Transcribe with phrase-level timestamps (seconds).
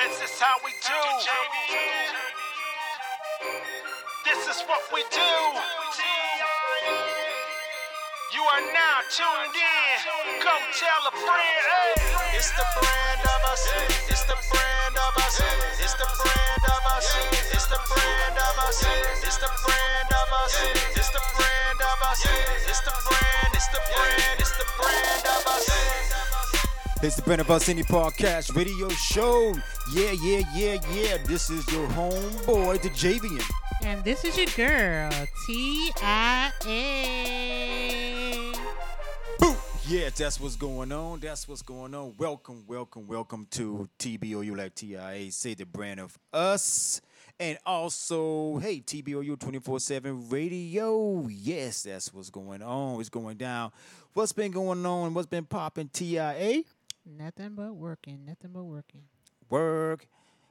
[0.00, 0.96] This is how we do.
[4.24, 5.32] This is what we do.
[8.32, 10.40] You are now tuned in.
[10.40, 11.60] Go tell a friend.
[11.68, 12.32] Hey.
[12.32, 13.68] It's the brand of us.
[14.08, 15.36] It's the brand of us.
[15.76, 17.12] It's the brand of us.
[17.52, 18.80] It's the brand of us.
[19.20, 20.56] It's the brand of us.
[20.96, 22.24] It's the brand of us.
[22.24, 23.52] It's the brand.
[23.52, 24.40] It's the brand.
[24.40, 26.19] It's the brand of us.
[27.02, 29.54] It's the Brand of Us Indie Podcast Radio Show.
[29.94, 31.16] Yeah, yeah, yeah, yeah.
[31.24, 33.42] This is your homeboy, the Javian.
[33.82, 35.10] And this is your girl,
[35.46, 38.52] T I A.
[39.38, 39.56] Boom!
[39.88, 41.20] Yeah, that's what's going on.
[41.20, 42.12] That's what's going on.
[42.18, 45.32] Welcome, welcome, welcome to TBOU like TIA.
[45.32, 47.00] Say the brand of us.
[47.38, 51.26] And also, hey, TBOU 24 7 radio.
[51.30, 52.96] Yes, that's what's going on.
[52.96, 53.72] What's going down?
[54.12, 55.14] What's been going on?
[55.14, 55.88] What's been popping?
[55.88, 56.62] TIA?
[57.04, 59.02] Nothing but working, nothing but working.
[59.48, 60.06] Work.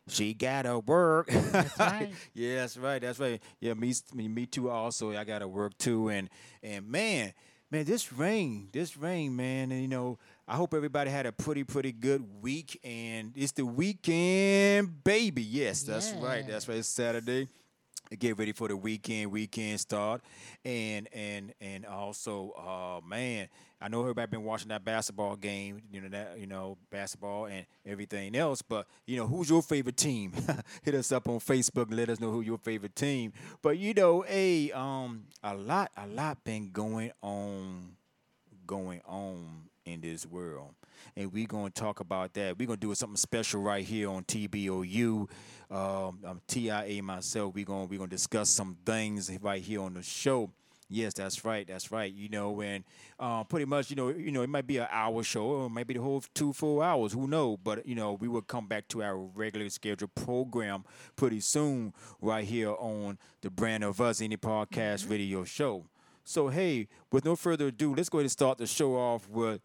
[0.08, 1.28] She gotta work.
[1.30, 2.12] That's right.
[2.34, 3.02] yeah, that's right.
[3.02, 3.42] That's right.
[3.60, 4.70] Yeah, me, me, me too.
[4.70, 6.10] Also, I gotta work too.
[6.10, 6.30] And
[6.64, 7.34] and man,
[7.70, 9.72] man, this rain, this rain, man.
[9.72, 12.80] And you know, I hope everybody had a pretty, pretty good week.
[12.84, 15.44] And it's the weekend, baby.
[15.44, 16.46] Yes, that's right.
[16.48, 16.78] That's right.
[16.80, 17.48] It's Saturday.
[18.18, 19.32] Get ready for the weekend.
[19.32, 20.22] Weekend start,
[20.66, 25.84] and and and also, uh, man, I know everybody been watching that basketball game.
[25.92, 28.64] You know that you know basketball and everything else.
[28.64, 30.34] But you know, who's your favorite team?
[30.82, 31.90] Hit us up on Facebook.
[31.90, 33.32] and Let us know who your favorite team.
[33.62, 37.96] But you know, a um, a lot, a lot been going on,
[38.66, 40.74] going on in this world.
[41.16, 42.58] And we're going to talk about that.
[42.58, 45.30] We're going to do something special right here on TBOU.
[45.72, 47.54] Um, I'm TIA myself.
[47.54, 50.52] We're going we're going to discuss some things right here on the show.
[50.92, 51.68] Yes, that's right.
[51.68, 52.12] That's right.
[52.12, 52.84] You know, and
[53.20, 55.70] uh, pretty much, you know, you know, it might be an hour show, or it
[55.70, 57.14] might be the whole two full hours.
[57.14, 57.60] Who knows?
[57.64, 60.84] But you know, we will come back to our regular scheduled program
[61.16, 65.86] pretty soon, right here on the Brand of Us Indie Podcast Radio Show.
[66.24, 69.62] So, hey, with no further ado, let's go ahead and start the show off with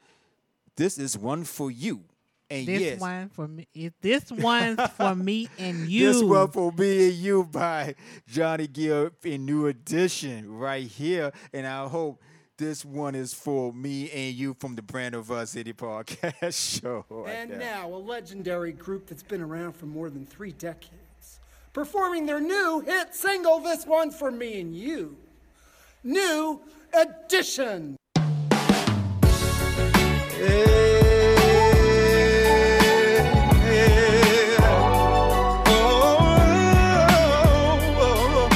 [0.76, 2.02] this is one for you.
[2.50, 3.66] And This yes, one for me.
[3.74, 6.12] It, this one's for me and you.
[6.12, 7.94] this one for me and you by
[8.28, 11.32] Johnny Gill in New Edition right here.
[11.54, 12.20] And I hope
[12.58, 17.04] this one is for me and you from the Brand of Us City Podcast show.
[17.08, 17.58] right And there.
[17.58, 21.40] now, a legendary group that's been around for more than three decades,
[21.72, 25.16] performing their new hit single, This One for Me and You.
[26.04, 26.60] New
[26.92, 27.96] Edition.
[35.66, 35.70] Oh, oh,
[38.00, 38.48] oh,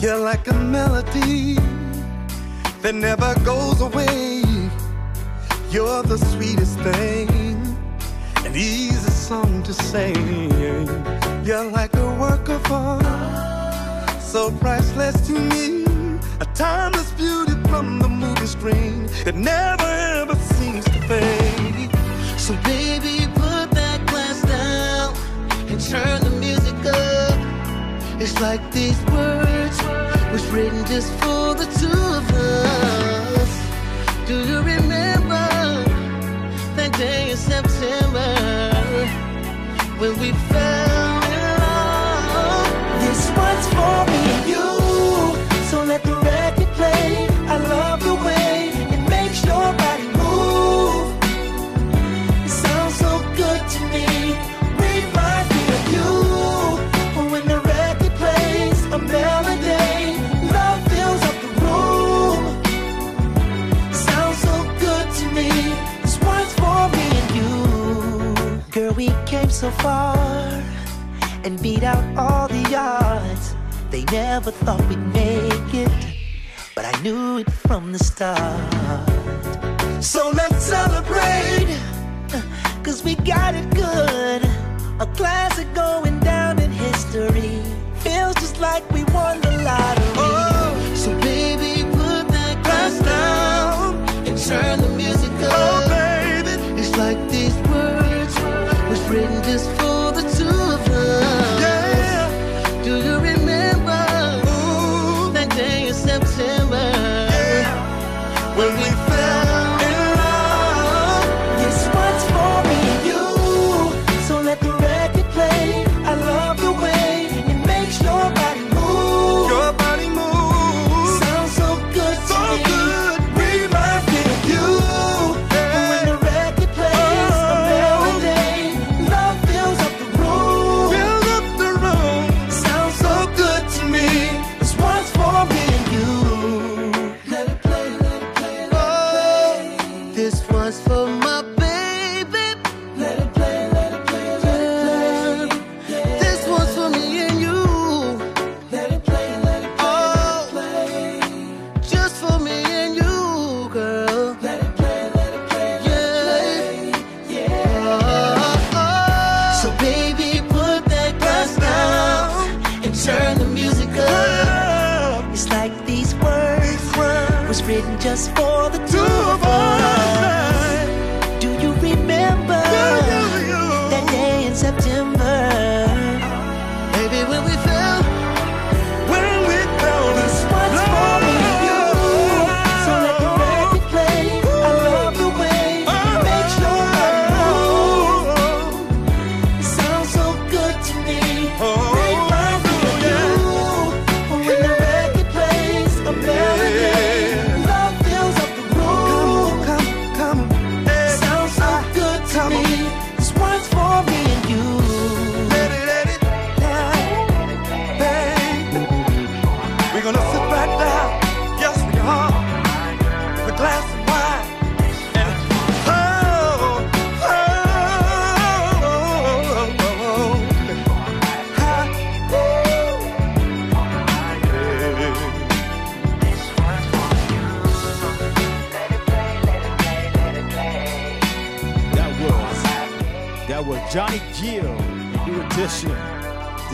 [0.00, 1.54] you're like a melody
[2.82, 4.42] that never goes away.
[5.70, 7.28] You're the sweetest thing,
[8.44, 10.50] an easy song to sing.
[11.44, 15.85] You're like a work of art, so priceless to me.
[16.38, 21.90] A timeless beauty from the movie screen that never ever seems to fade.
[22.38, 25.14] So baby, put that glass down
[25.70, 28.20] and turn the music up.
[28.20, 29.78] It's like these words
[30.30, 33.52] was written just for the two of us.
[34.26, 35.48] Do you remember
[36.76, 38.34] that day in September
[39.98, 40.95] when we fell
[69.86, 70.46] far
[71.44, 73.54] and beat out all the odds.
[73.92, 76.02] They never thought we'd make it,
[76.74, 79.12] but I knew it from the start.
[80.02, 81.70] So let's celebrate.
[82.84, 84.42] Cause we got it good.
[85.04, 87.54] A classic going down in history.
[88.04, 90.05] Feels just like we won the lottery.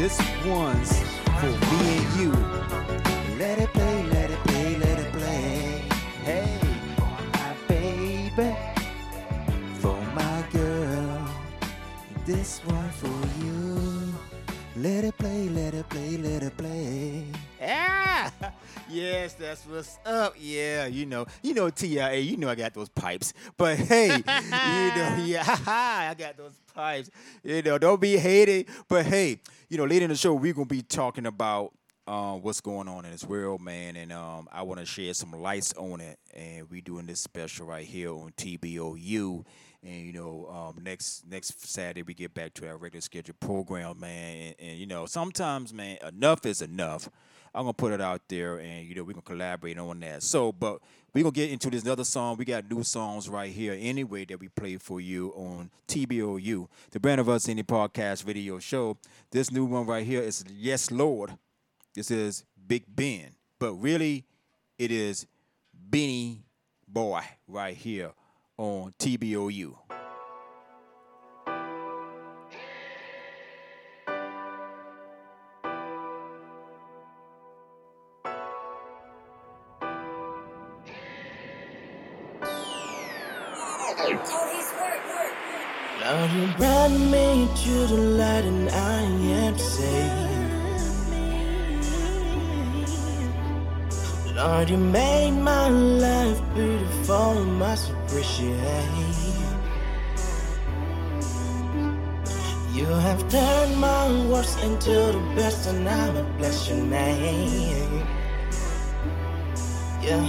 [0.03, 0.99] This one's
[1.39, 2.33] for me and you.
[3.39, 5.85] Let it play, let it play, let it play.
[6.25, 6.59] Hey,
[6.97, 8.57] for my baby,
[9.79, 11.29] for my girl.
[12.27, 14.13] This one for you.
[14.75, 17.25] Let it play, let it play, let it play.
[17.61, 18.31] Yeah.
[18.93, 20.35] Yes, that's what's up.
[20.39, 23.33] Yeah, you know, you know, TIA, you know I got those pipes.
[23.57, 27.09] But hey, you know, yeah, I got those pipes.
[27.43, 28.67] You know, don't be hated.
[28.89, 29.41] But hey,
[29.73, 31.73] you know, later in the show, we're gonna be talking about
[32.07, 35.33] uh, what's going on in this world, man, and um, I want to share some
[35.33, 36.19] lights on it.
[36.35, 39.47] And we doing this special right here on TBOU.
[39.83, 43.99] And you know, um, next next Saturday we get back to our regular scheduled program,
[43.99, 44.37] man.
[44.37, 47.09] And, and you know, sometimes, man, enough is enough.
[47.55, 50.23] I'm gonna put it out there, and you know, we're gonna collaborate on that.
[50.23, 50.83] So, but
[51.15, 52.37] we're gonna get into this other song.
[52.37, 57.01] We got new songs right here, anyway, that we play for you on TBOU, the
[57.01, 58.97] Brand of Us Indie Podcast Video Show.
[59.31, 61.33] This new one right here is Yes Lord.
[61.95, 64.25] This is Big Ben, but really,
[64.79, 65.27] it is
[65.75, 66.45] Benny
[66.89, 68.13] Boy right here
[68.57, 70.02] on TBOU.
[86.01, 90.33] Lord, you brought me to the light and I am saved.
[94.35, 98.59] Lord, you made my life beautiful, and must appreciate.
[102.73, 108.07] You have turned my worst into the best, and I will bless your name.
[110.03, 110.27] Yeah,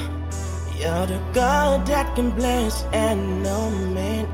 [0.84, 4.28] you're the God that can bless, and no man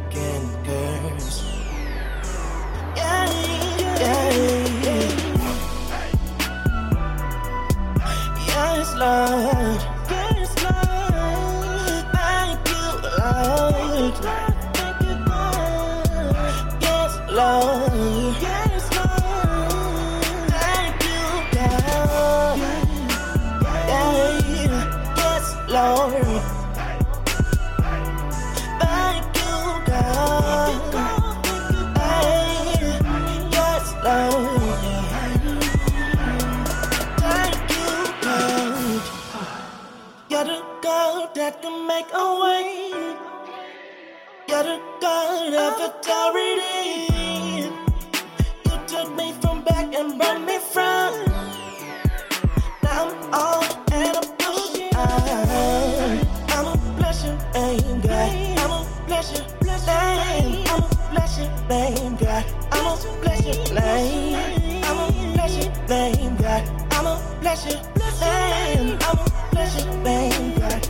[61.80, 62.46] name God.
[62.72, 64.84] I'm a blessing, name.
[64.88, 66.64] I'm a blessing, name God.
[66.96, 67.80] I'm a blessing,
[68.20, 68.98] name.
[69.08, 70.82] I'm a blessing, name God.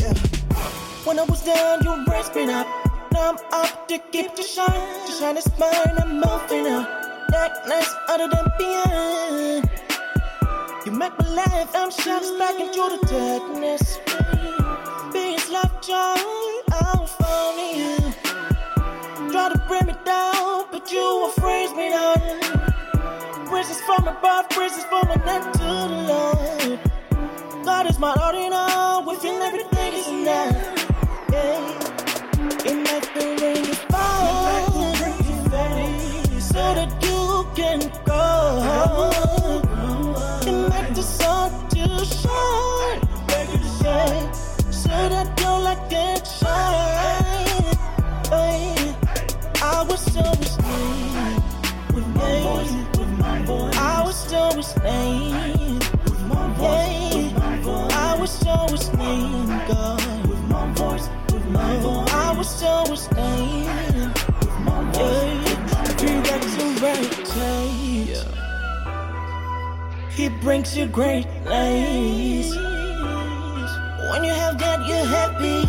[0.00, 0.14] Yeah.
[1.06, 2.66] When I was down, you raised me up.
[3.12, 4.84] Now I'm up to keep the shine.
[5.06, 6.86] To shine is mine, I'm moving up.
[7.30, 9.70] Darkness other than beyond.
[10.86, 13.84] You make my life, I'm shining back into the darkness.
[15.12, 16.36] Peace, love, joy,
[19.66, 22.20] bring me down, but you will freeze me up.
[23.48, 26.80] Bridges from above, bridges from my neck to the Lord.
[27.64, 30.54] God is my all within everything is enough.
[31.32, 32.70] Yeah.
[32.70, 34.94] In that the rain is falling,
[36.40, 38.24] so that you can go.
[40.46, 43.00] And that the sun to shine,
[44.72, 47.25] so that your light can shine.
[54.26, 57.92] Was so asleep with my voice, with my voice.
[57.92, 62.12] I was so asleep, God, with my voice, with my voice.
[62.12, 63.68] I was so asleep
[64.40, 66.00] with my voice.
[66.00, 67.26] He resurrected.
[70.10, 72.56] He brings you great things.
[74.10, 75.66] When you have God, you're happy.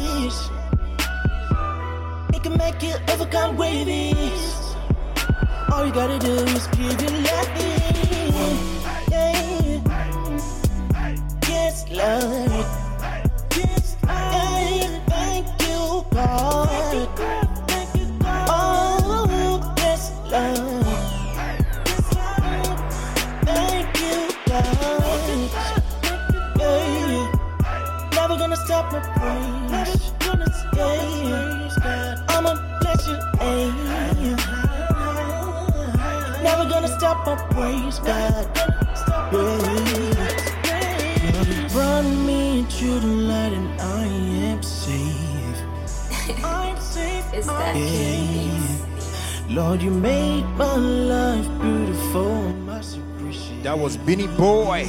[2.33, 4.75] He can make you overcome waves.
[5.71, 8.06] All you gotta do is give it laughing.
[11.49, 12.65] Yes, Lord.
[13.57, 16.76] Yes, I thank you, God.
[37.27, 38.49] My praise, God.
[39.33, 39.83] Yeah.
[41.61, 44.05] You brought me into the light and I
[44.49, 45.59] am safe.
[46.41, 47.25] I'm safe.
[47.33, 49.49] It's that Yeah.
[49.49, 52.53] Lord, you made my life beautiful.
[53.63, 54.87] That was Benny Boy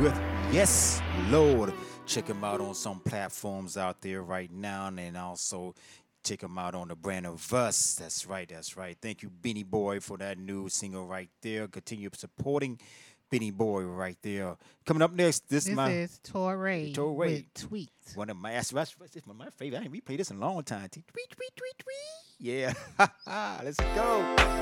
[0.00, 0.18] with
[0.52, 1.74] Yes Lord.
[2.06, 5.74] Check him out on some platforms out there right now, and also
[6.22, 7.94] check him out on the brand of Us.
[7.96, 8.96] That's right, that's right.
[9.00, 11.68] Thank you, Benny Boy, for that new single right there.
[11.68, 12.78] Continue supporting
[13.30, 14.56] Benny Boy right there.
[14.84, 17.12] Coming up next, this, This my is Torre Torre.
[17.12, 17.90] with tweet.
[18.14, 19.80] one of my that's, that's, that's my favorite.
[19.80, 20.88] I ain't replayed this in a long time.
[20.88, 21.96] Tweet, tweet, tweet, tweet, tweet.
[22.38, 22.72] Yeah,
[23.62, 24.20] let's go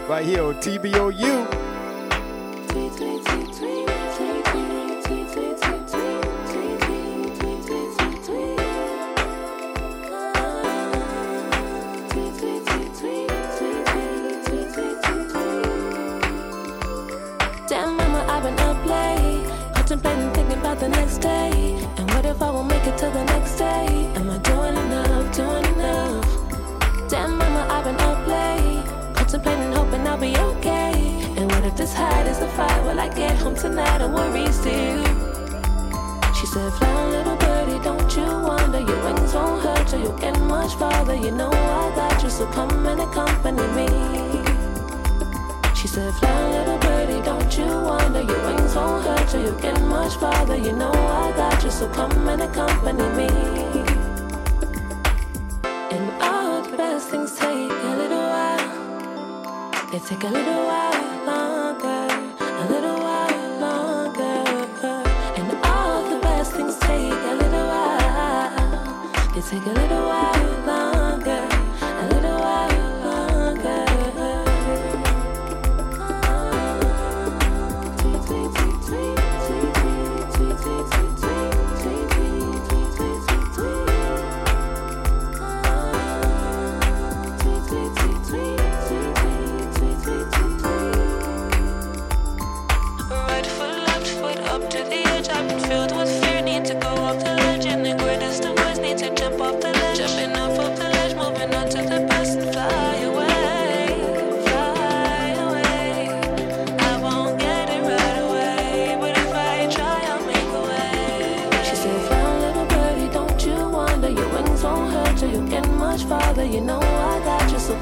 [0.09, 1.51] right here on TBOU.
[2.69, 6.40] Tweet, tweet, tweet, tweet, tweet, tweet, tweet, tweet, tweet, tweet, tweet,
[20.81, 21.77] the next day.
[21.99, 23.87] And what if I won't make it till the next day?
[24.17, 26.25] Am I doing enough, doing enough?
[27.11, 30.95] Damn, mama, I've been up late, contemplating, hoping I'll be okay.
[31.37, 32.83] And what if this hide is a fight?
[32.85, 35.05] Will I get home tonight and worry still?
[36.33, 38.81] She said, Fly, little birdie, don't you wonder?
[38.81, 41.15] Your wings won't hurt you, you'll get much farther.
[41.15, 44.40] You know I got you, so come and accompany me.
[45.91, 48.23] Said, Fly, little birdie, don't you wonder?
[48.23, 50.57] Your wings won't hurt you, you'll get much farther.
[50.57, 53.27] You know I got you, so come and accompany me.
[55.91, 59.91] And all the best things take a little while.
[59.91, 62.07] They take a little while longer,
[62.39, 64.45] a little while longer.
[65.39, 69.35] And all the best things take a little while.
[69.35, 70.50] They take a little while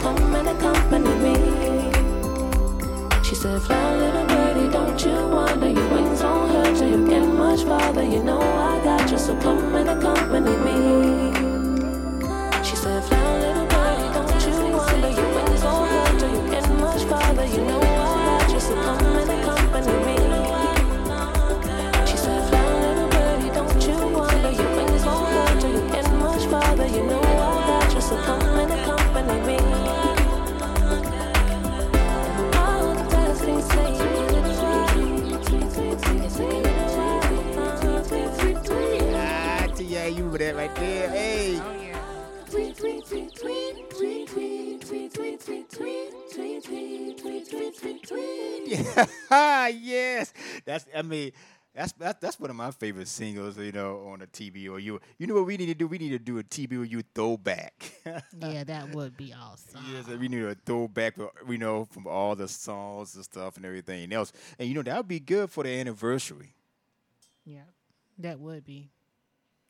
[0.00, 1.35] come and accompany me.
[3.23, 5.69] She said, Fly, little birdie, don't you wonder?
[5.69, 8.02] Your wings won't hurt you, you'll get much farther.
[8.02, 9.75] You know I got you, so come
[40.49, 41.11] it right there.
[41.11, 41.61] Hey.
[41.61, 42.00] Oh, yeah.
[42.50, 48.09] Tweet, tweet, tweet, tweet, tweet, tweet, tweet, tweet, tweet, tweet, tweet, tweet, tweet, tweet, tweet,
[48.09, 49.78] tweet.
[49.83, 50.33] Yes.
[50.64, 51.33] That's, I mean,
[51.75, 54.99] that's, that's that's one of my favorite singles, you know, on a TBOU.
[55.19, 55.87] You know what we need to do?
[55.87, 57.93] We need to do a TBOU throwback.
[58.40, 59.83] yeah, that would be awesome.
[59.93, 61.17] Yes, we need a throwback,
[61.49, 64.33] you know, from all the songs and stuff and everything else.
[64.59, 66.55] And you know, that would be good for the anniversary.
[67.45, 67.64] Yeah,
[68.19, 68.90] that would be.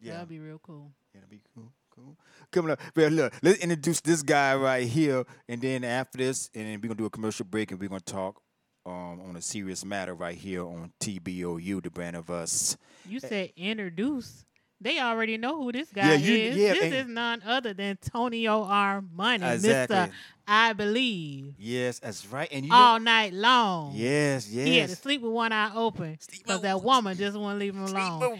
[0.00, 0.14] Yeah.
[0.14, 0.92] That would be real cool.
[1.14, 1.72] Yeah, that'd be cool.
[1.94, 2.16] Cool.
[2.52, 6.66] Coming up, well, look, let's introduce this guy right here, and then after this, and
[6.66, 8.40] then we're gonna do a commercial break, and we're gonna talk
[8.86, 12.76] um, on a serious matter right here on TBOU, the brand of us.
[13.08, 14.44] You said introduce.
[14.80, 16.56] They already know who this guy Yeah, you- is.
[16.56, 19.02] yeah, this is none other than Tonio R.
[19.12, 20.10] Money, Mr.
[20.50, 22.48] I Believe, Yes, that's right.
[22.50, 23.92] And you all know, night long.
[23.94, 24.66] yes, yes.
[24.66, 27.82] He had to sleep with one eye open because that woman just wouldn't leave him
[27.82, 28.20] alone.
[28.20, 28.38] One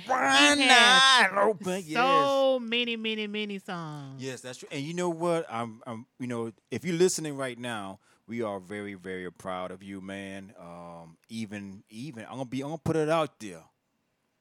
[0.59, 1.83] He has eye open.
[1.85, 1.93] Yes.
[1.95, 4.23] So many, many, many songs.
[4.23, 4.69] Yes, that's true.
[4.73, 5.45] And you know what?
[5.51, 9.83] I'm, I'm, you know, if you're listening right now, we are very, very proud of
[9.83, 10.55] you, man.
[10.59, 13.65] Um, even, even, I'm gonna be, I'm gonna put it out there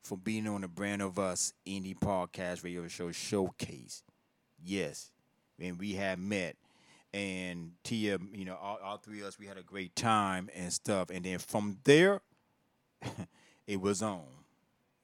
[0.08, 4.04] for being on the brand of us indie podcast radio show showcase.
[4.64, 5.12] Yes,
[5.60, 6.56] and we have met,
[7.14, 10.72] and Tia, you know, all, all three of us, we had a great time and
[10.72, 11.10] stuff.
[11.10, 12.22] And then from there,
[13.68, 14.24] it was on.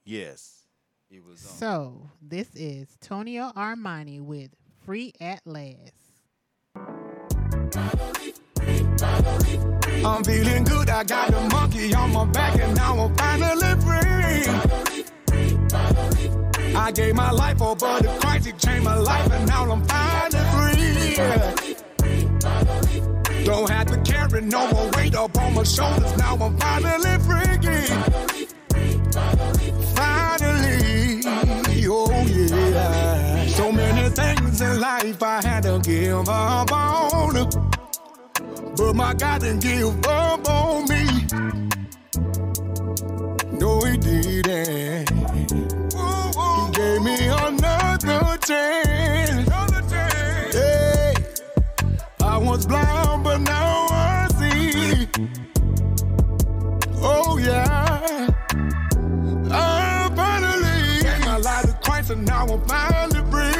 [0.05, 0.65] Yes,
[1.11, 1.51] it was on.
[1.57, 4.51] So this is Tonio Armani with
[4.85, 6.13] Free at Last.
[10.05, 10.89] I'm feeling good.
[10.89, 14.92] I got the monkey on my back, and now I'm finally free.
[16.75, 18.45] I gave my life over to Christ.
[18.45, 21.15] He changed my life, and now I'm finally free.
[23.45, 26.17] Don't have to carry no more weight up on my shoulders.
[26.17, 27.43] Now I'm finally free.
[29.95, 31.21] Finally,
[31.87, 33.45] oh yeah.
[33.47, 37.49] So many things in life I had to give up on.
[38.75, 41.05] But my God didn't give up on me.
[43.59, 45.12] No, he didn't.
[48.45, 49.93] Chance.
[50.53, 51.13] Hey,
[52.21, 55.07] I was blind, but now I see.
[57.01, 58.29] Oh yeah.
[59.51, 63.53] I finally gave my life to Christ, and now I'm finally free.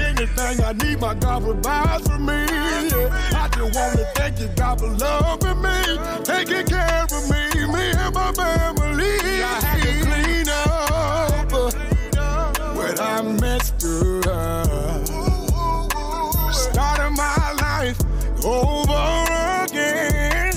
[0.00, 2.32] Anything I need, my God provides for me.
[2.34, 7.51] I just want to thank you, God, for loving me, taking care of me,
[13.42, 13.84] messed
[14.28, 15.06] up.
[16.54, 17.98] Starting my life
[18.44, 19.04] over
[19.64, 20.52] again.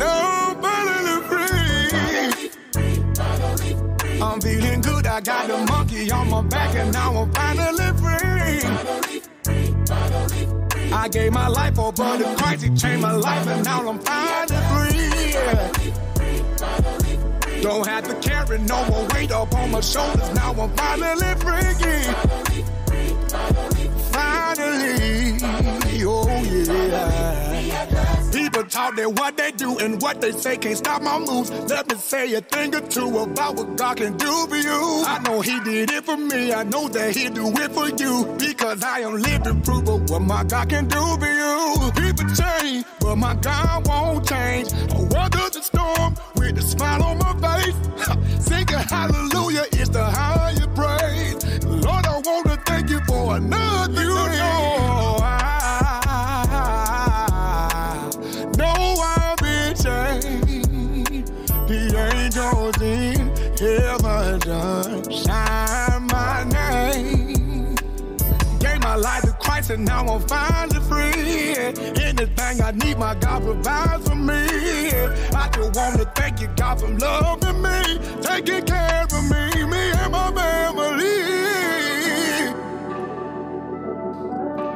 [0.00, 2.50] I'm finally free.
[4.22, 5.06] I'm feeling good.
[5.06, 8.62] I got the monkey on my back, and now I'm finally free.
[10.92, 12.62] I gave my life over to Christ.
[12.64, 15.34] He changed my life, and now I'm finally free.
[17.62, 18.14] Don't have to
[18.46, 20.34] carry no more weight up on my shoulders.
[20.34, 22.73] Now I'm finally free.
[28.74, 31.48] Talk that what they do and what they say can't stop my moves.
[31.70, 35.04] Let me say a thing or two about what God can do for you.
[35.06, 36.52] I know He did it for me.
[36.52, 40.22] I know that He'll do it for you because I am living proof of what
[40.22, 41.92] my God can do for you.
[42.02, 44.72] People change, but my God won't change.
[44.72, 47.76] I weather the storm with a smile on my face.
[48.44, 51.64] Singing hallelujah is the higher praise.
[51.64, 54.93] Lord, I want to thank you for another you know
[70.00, 71.54] I'm finally free.
[72.02, 74.34] Anything I need, my God provides for me.
[74.34, 79.92] I just want to thank you, God, for loving me, taking care of me, me
[79.92, 81.14] and my family.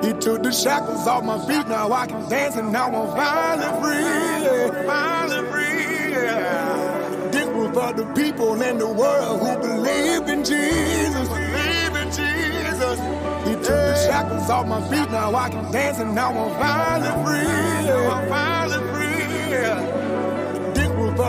[0.06, 3.80] He took the shackles off my feet, now I can dance and now I'm finally
[3.82, 4.86] free.
[4.86, 6.14] Finally free.
[7.30, 9.67] This was for the people in the world who
[14.50, 17.90] off my feet, now I can dance and now I'm finally free.
[17.90, 19.08] I'm finally free.
[20.74, 20.88] This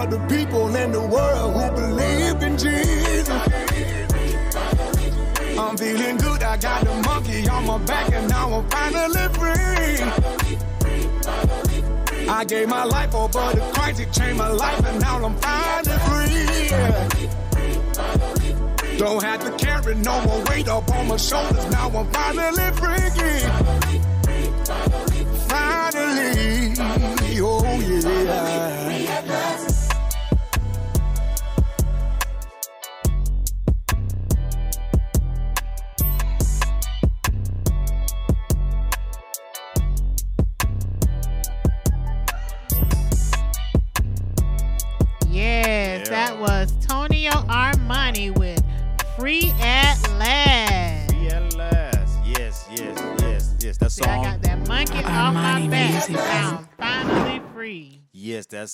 [0.10, 3.29] the people in the world who believe in Jesus.
[5.60, 6.43] I'm feeling good.
[6.43, 9.99] I got the monkey on my back, and now I'm finally free.
[12.29, 13.99] I gave my life over to Christ.
[13.99, 17.48] He changed my life, and now I'm finally free.
[18.99, 21.71] Don't have to carry no more weight up on my shoulders.
[21.71, 22.99] Now I'm finally free.
[25.47, 26.73] Finally,
[27.39, 28.88] oh yeah.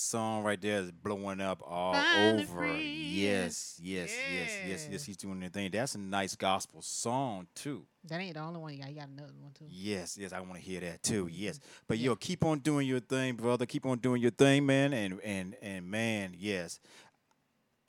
[0.06, 2.58] Song right there is blowing up all Finally over.
[2.58, 2.92] free.
[3.16, 5.04] Yes, yes, yes, yes, yes.
[5.04, 5.70] He's doing the thing.
[5.70, 7.84] That's a nice gospel song too.
[8.04, 8.90] That ain't the only one you got.
[8.90, 9.64] You got another one too.
[9.68, 11.24] Yes, yes, I want to hear that too.
[11.26, 11.34] Mm-hmm.
[11.34, 13.66] Yes, but yo, keep on doing your thing, brother.
[13.66, 14.92] Keep on doing your thing, man.
[14.92, 16.78] And and and man, yes.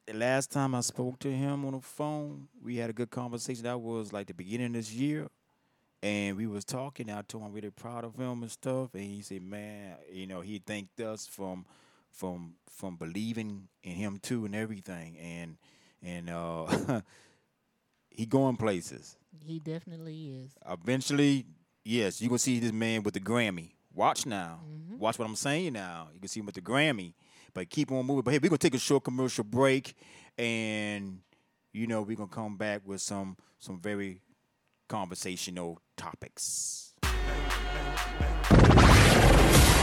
[0.08, 3.64] The last time I spoke to him on the phone, we had a good conversation.
[3.64, 5.28] That was like the beginning of this year,
[6.02, 7.10] and we was talking.
[7.10, 10.26] I told him I'm really proud of him and stuff, and he said, "Man, you
[10.26, 11.66] know, he thanked us from
[12.18, 15.58] from from believing in him too and everything." And
[16.02, 17.02] and uh,
[18.10, 20.52] he going places He definitely is.
[20.70, 21.46] eventually,
[21.84, 23.72] yes, you can see this man with the Grammy.
[23.94, 24.60] Watch now.
[24.98, 26.10] Watch what I'm saying now.
[26.14, 27.14] You can see him with the Grammy.
[27.54, 28.24] But keep on moving.
[28.24, 29.96] But hey, we're gonna take a short commercial break
[30.38, 31.20] and
[31.74, 34.22] you know, we're gonna come back with some some very
[34.88, 36.94] conversational topics.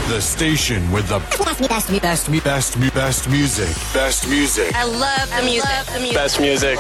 [0.09, 3.75] The station with the best, best, best, best, best, best music.
[3.95, 5.87] Best music I love the music.
[5.87, 6.15] the music.
[6.15, 6.79] Best music.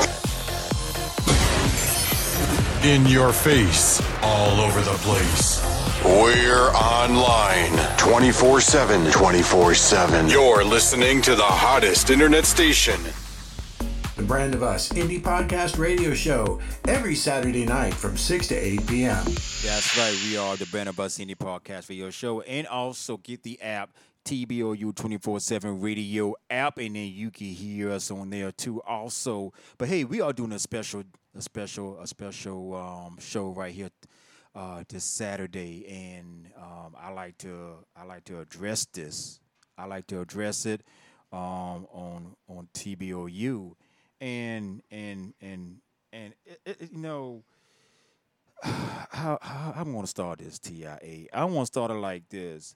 [2.84, 5.64] in your face, all over the place.
[6.04, 9.10] We're online 24 7.
[9.10, 10.28] 24 7.
[10.28, 13.00] You're listening to the hottest internet station.
[14.16, 18.86] The Brand of Us Indie Podcast Radio Show every Saturday night from 6 to 8
[18.86, 19.24] p.m.
[19.24, 20.16] That's right.
[20.24, 22.40] We are the Brand of Us Indie Podcast Radio Show.
[22.42, 23.90] And also get the app,
[24.24, 28.80] TBOU 24 7 radio app, and then you can hear us on there too.
[28.82, 31.02] Also, but hey, we are doing a special,
[31.36, 33.90] a special, a special um, show right here
[34.54, 39.40] uh, this Saturday, and um, I like to, I like to address this.
[39.76, 40.82] I like to address it
[41.32, 43.74] um, on on TBOU,
[44.20, 45.78] and and and
[46.12, 47.42] and it, it, you know
[48.62, 51.26] how, how I'm gonna start this TIA.
[51.32, 52.74] I want to start it like this.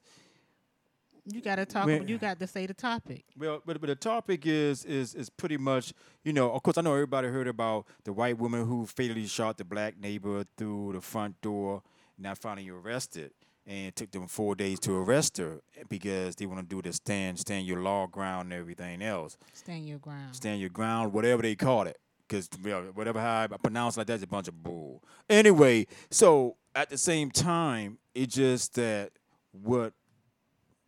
[1.31, 1.85] You got to talk.
[1.85, 3.23] When- You got to say the topic.
[3.37, 6.51] Well, but, but the topic is is is pretty much you know.
[6.51, 9.99] Of course, I know everybody heard about the white woman who fatally shot the black
[9.99, 11.83] neighbor through the front door,
[12.17, 13.31] not finally arrested,
[13.69, 16.91] and it took them four days to arrest her because they want to do the
[16.91, 19.37] stand stand your law ground and everything else.
[19.53, 20.35] Stand your ground.
[20.35, 21.97] stand your ground, whatever they call it.
[22.27, 22.49] Because
[22.93, 25.03] whatever how I pronounce like that's a bunch of bull.
[25.29, 29.11] Anyway, so at the same time, it's just that
[29.51, 29.93] what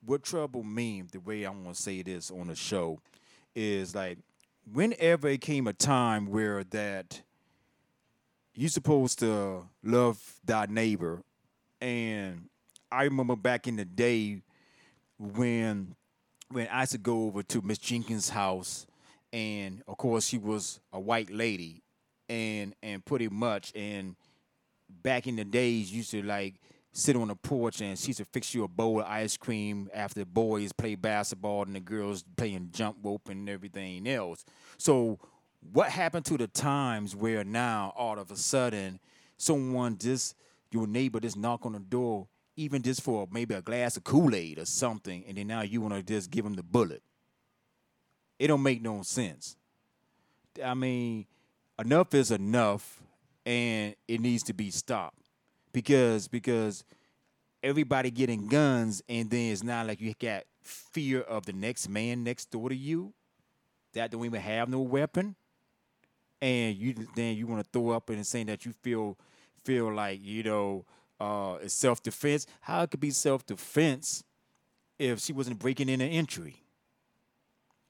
[0.04, 3.00] what trouble me, the way I want to say this on the show,
[3.56, 4.18] is like
[4.72, 7.22] whenever it came a time where that
[8.54, 11.24] you supposed to love thy neighbor,
[11.80, 12.50] and
[12.92, 14.42] I remember back in the day
[15.18, 15.96] when
[16.50, 18.86] when I used to go over to Miss Jenkins' house,
[19.32, 21.82] and of course she was a white lady,
[22.28, 24.16] and and pretty much, and
[24.90, 26.56] back in the days, used to like
[26.94, 29.90] sit on the porch and she used to fix you a bowl of ice cream
[29.94, 34.44] after the boys play basketball and the girls playing jump rope and everything else.
[34.78, 35.18] So
[35.72, 39.00] what happened to the times where now all of a sudden
[39.38, 40.36] someone just
[40.72, 44.60] your neighbor just knock on the door even just for maybe a glass of Kool-Aid
[44.60, 47.02] or something and then now you want to just give them the bullet.
[48.40, 49.56] It don't make no sense.
[50.64, 51.26] I mean,
[51.80, 53.02] enough is enough
[53.46, 55.18] and it needs to be stopped
[55.74, 56.84] because because
[57.64, 62.24] everybody getting guns and then it's not like you got fear of the next man
[62.24, 63.14] next door to you
[63.94, 65.36] that don't even have no weapon
[66.42, 69.18] and you then you want to throw up and saying that you feel
[69.64, 70.86] feel like you know
[71.22, 74.24] uh it's self-defense how it could be self-defense
[74.98, 76.56] if she wasn't breaking in an entry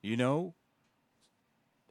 [0.02, 0.54] you know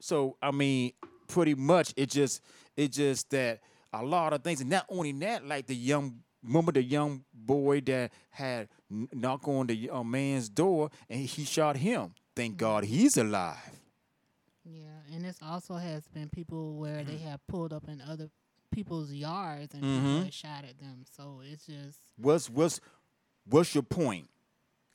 [0.01, 0.93] so I mean,
[1.29, 2.43] pretty much it just
[2.77, 3.61] it just that
[3.93, 7.83] a lot of things, and not only that, like the young remember the young boy
[7.83, 12.15] that had n- knock on the uh, man's door and he shot him.
[12.35, 13.59] Thank God he's alive.
[14.65, 18.31] Yeah, and this also has been people where they have pulled up in other
[18.71, 20.25] people's yards and people Mhm.
[20.25, 21.05] have shot at them.
[21.17, 22.81] So it's just What's what's
[23.45, 24.29] what's your point,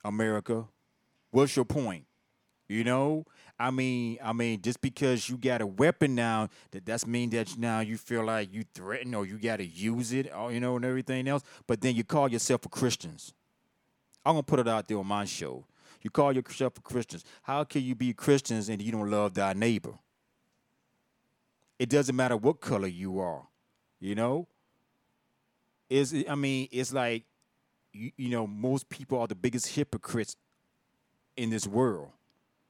[0.03, 0.67] America?
[1.31, 2.05] What's your point?
[2.67, 3.25] You know,
[3.59, 7.57] I mean, I mean, just because you got a weapon now, that that's mean that
[7.59, 10.75] now you feel like you threaten or you got to use it, or you know,
[10.75, 11.43] and everything else.
[11.67, 13.33] But then you call yourself a Christians.
[14.25, 15.65] I'm gonna put it out there on my show.
[16.01, 17.23] You call yourself a Christians.
[17.43, 19.99] How can you be Christians and you don't love thy neighbor?
[21.77, 23.47] It doesn't matter what color you are,
[23.99, 24.47] you know.
[25.89, 27.23] Is I mean, it's like
[27.93, 30.35] you, you know, most people are the biggest hypocrites
[31.37, 32.09] in this world.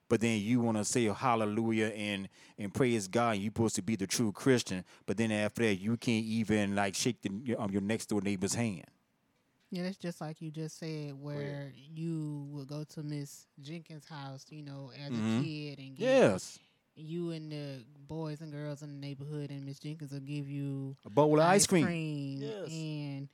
[0.07, 3.35] but then you want to say hallelujah and and praise God.
[3.35, 6.75] And you're supposed to be the true Christian, but then after that, you can't even
[6.75, 8.85] like shake the, your, um, your next door neighbor's hand.
[9.71, 14.45] Yeah, that's just like you just said, where you would go to Miss Jenkins' house,
[14.49, 15.39] you know, as Mhm.
[15.39, 16.59] a kid, and get Yes.
[16.95, 20.95] You and the boys and girls in the neighborhood, and Miss Jenkins will give you
[21.05, 22.39] A bowl of ice cream.
[22.41, 22.69] Yes.
[22.71, 23.29] And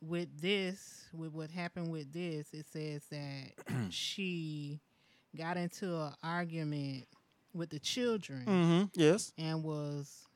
[0.00, 3.52] with this, with what happened with this, it says that
[3.92, 4.80] she
[5.36, 7.04] got into an argument
[7.54, 8.84] with the children Mm-hmm.
[8.94, 9.32] Yes.
[9.38, 10.26] and was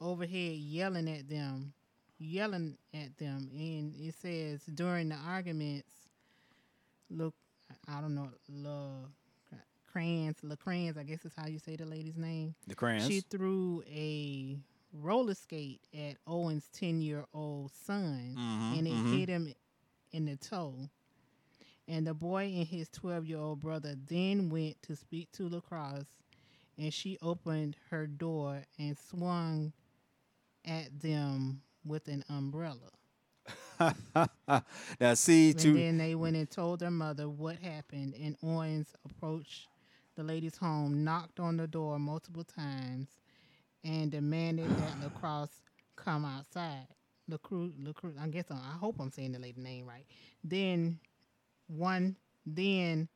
[0.00, 1.72] overhead yelling at them,
[2.18, 3.48] yelling at them.
[3.52, 5.88] And it says during the arguments,
[7.10, 7.34] look,
[7.88, 8.88] I don't know, La
[9.94, 12.54] Crans, La Crans, I guess is how you say the lady's name.
[12.66, 13.00] The.
[13.06, 14.58] She threw a
[14.92, 19.18] roller skate at Owen's 10 year old son Mhm, and it mhm.
[19.18, 19.52] hit him
[20.12, 20.88] in the toe.
[21.86, 26.06] And the boy and his 12 year old brother then went to speak to Lacrosse,
[26.78, 29.72] and she opened her door and swung
[30.64, 32.90] at them with an umbrella.
[35.00, 38.94] now see And to then they went and told their mother what happened, and Owens
[39.04, 39.68] approached
[40.16, 43.08] the lady's home, knocked on the door multiple times,
[43.84, 45.60] and demanded that Lacrosse
[45.96, 46.86] come outside.
[47.28, 50.04] Lacroix, Lacroix, I guess I I hope I'm saying the lady's name right.
[50.42, 50.98] Then
[51.68, 53.08] one, then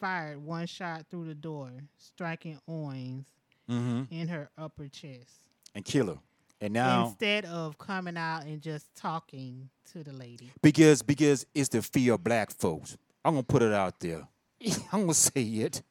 [0.00, 3.26] fired one shot through the door, striking Owens
[3.68, 4.08] Mhm.
[4.10, 5.30] in her upper chest.
[5.74, 6.18] and kill her.
[6.60, 10.52] And now Instead of coming out and just talking to the lady.
[10.62, 12.96] because because it's the fear of black folks.
[13.24, 14.28] I'm gonna put it out there.
[14.92, 15.82] I'm gonna say it.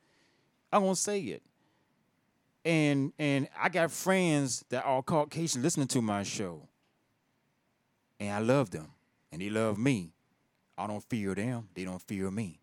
[0.71, 1.43] I'm gonna say it.
[2.63, 6.67] And and I got friends that are Caucasian listening to my show.
[8.19, 8.87] And I love them.
[9.31, 10.13] And they love me.
[10.77, 11.69] I don't fear them.
[11.73, 12.59] They don't fear me.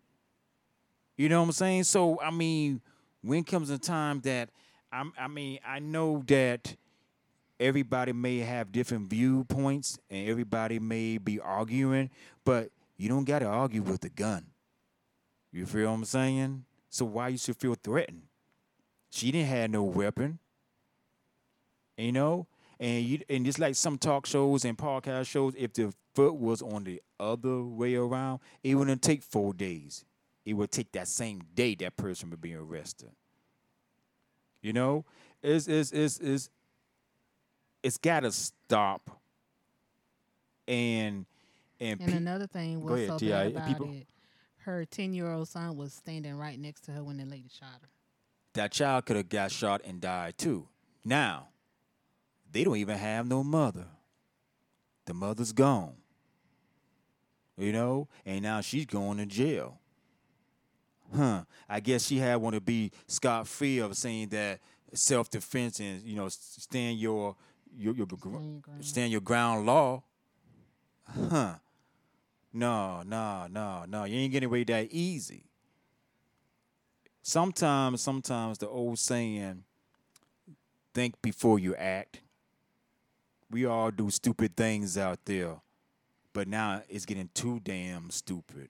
[1.17, 1.83] You know what I'm saying?
[1.83, 2.81] So I mean,
[3.21, 4.49] when comes a time that
[4.91, 6.75] I'm I mean, I know that
[7.59, 12.09] everybody may have different viewpoints and everybody may be arguing,
[12.45, 14.45] but you don't got to argue with a gun.
[15.51, 16.65] You feel what I'm saying?
[16.89, 18.23] So why you should feel threatened?
[19.11, 20.39] She didn't have no weapon.
[21.97, 22.47] You know?
[22.79, 26.61] And you and just like some talk shows and podcast shows, if the foot was
[26.61, 30.05] on the other way around, it wouldn't take four days.
[30.45, 33.11] It would take that same day that person would be arrested.
[34.61, 35.05] You know?
[35.43, 36.49] It's it's it's it's
[37.83, 39.19] it's gotta stop.
[40.67, 41.25] And
[41.81, 44.07] and, And pe- another thing was so bad about People- it.
[44.65, 47.69] Her ten year old son was standing right next to her when the lady shot
[47.81, 47.87] her.
[48.53, 50.67] that child could have got shot and died too.
[51.05, 51.47] Now,
[52.51, 53.85] they don't even have no mother.
[55.05, 55.95] The mother's gone.
[57.57, 59.79] You know, and now she's going to jail.
[61.15, 61.43] Huh.
[61.67, 64.59] I guess she had want to be scot free of saying that
[64.93, 67.35] self defense and you know stand your
[67.75, 68.07] your your
[68.81, 70.03] stand your ground law.
[71.29, 71.55] Huh.
[72.51, 74.03] No, no, no, no.
[74.05, 75.43] You ain't getting away that easy.
[77.21, 79.63] Sometimes sometimes the old saying
[80.93, 82.21] think before you act.
[83.51, 85.57] We all do stupid things out there
[86.33, 88.69] but now it's getting too damn stupid.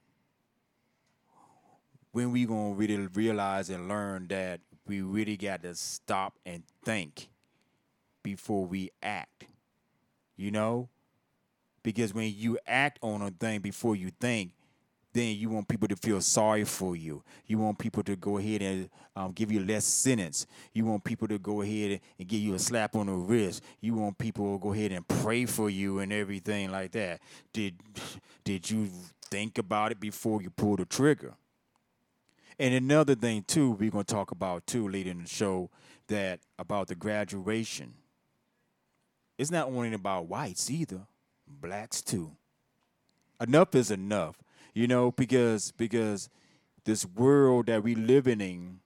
[2.11, 7.29] When we gonna really realize and learn that we really got to stop and think
[8.23, 9.45] before we act
[10.35, 10.89] you know
[11.93, 14.51] because when you act on a thing before you think
[15.13, 17.23] then you want people to feel sorry for you.
[17.47, 20.45] You want people to go ahead and um, give you less sentence.
[20.71, 23.63] You want people to go ahead and give you a slap on the wrist.
[23.81, 27.21] You want people to go ahead and pray for you and everything like that.
[27.53, 27.75] Did
[28.43, 28.89] did you
[29.31, 31.33] think about it before you pull the trigger?
[32.59, 35.71] And another thing too, we're gonna talk about too later in the show
[36.07, 37.93] that about the graduation.
[39.37, 41.07] It's not only about whites either,
[41.49, 42.31] blacks too.
[43.39, 44.35] Enough is enough
[44.73, 46.29] you know because because
[46.85, 48.79] this world that we living in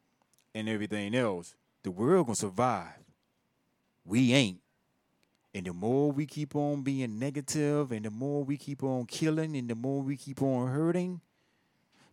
[0.55, 2.99] and everything else the world gonna survive.
[4.05, 4.59] We ain't.
[5.53, 9.55] And the more we keep on being negative and the more we keep on killing
[9.55, 11.21] and the more we keep on hurting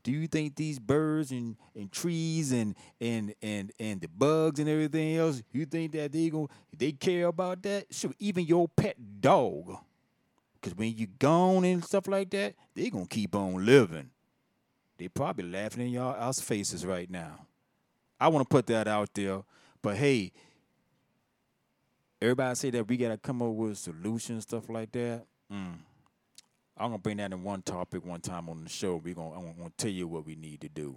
[0.03, 4.69] do you think these birds and, and trees and, and and and the bugs and
[4.69, 7.87] everything else you think that they gonna they care about that?
[7.91, 9.77] Sure even your pet dog
[10.63, 14.11] Cause when you gone and stuff like that, they gonna keep on living.
[14.99, 17.47] They probably laughing in y'all us faces right now.
[18.21, 19.43] I want to put that out there,
[19.81, 20.33] but hey,
[22.21, 25.25] everybody say that we gotta come up with solutions, stuff like that.
[25.51, 25.79] Mm.
[26.77, 28.97] I'm gonna bring that in one topic one time on the show.
[28.97, 30.97] We gonna I'm gonna tell you what we need to do.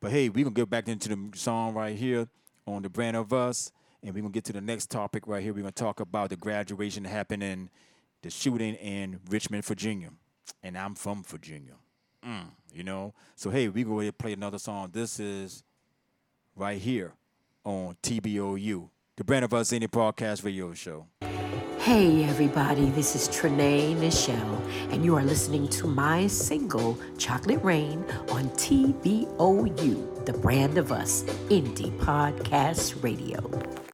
[0.00, 2.26] But hey, we gonna get back into the song right here
[2.66, 3.70] on the brand of us,
[4.02, 5.52] and we gonna get to the next topic right here.
[5.52, 7.68] we gonna talk about the graduation happening
[8.22, 10.10] the shooting in Richmond, Virginia,
[10.62, 11.74] and I'm from Virginia.
[12.24, 14.90] Mm, you know, so hey, we go ahead play another song.
[14.92, 15.64] This is
[16.56, 17.14] right here
[17.64, 21.06] on TBOU, the Brand of Us Indie Podcast Radio Show.
[21.80, 28.04] Hey everybody, this is Trinae Nichelle, and you are listening to my single Chocolate Rain
[28.28, 33.91] on TBOU, the brand of us, Indie Podcast Radio.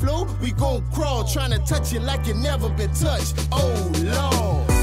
[0.00, 3.34] flu, we gon' crawl, trying to touch it like it never been touched.
[3.52, 4.79] Oh, Lord.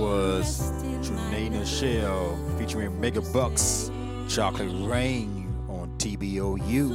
[0.00, 0.72] was
[1.02, 3.90] Trinae Nichelle featuring Mega Bucks,
[4.30, 6.90] Chocolate Rain on TBOU.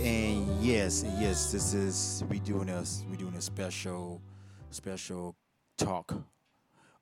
[0.00, 4.22] And yes, yes, this is we doing a we doing a special
[4.70, 5.36] special
[5.76, 6.14] talk